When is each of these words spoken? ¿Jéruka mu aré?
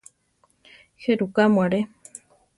¿Jéruka 1.01 1.43
mu 1.53 1.59
aré? 1.65 1.79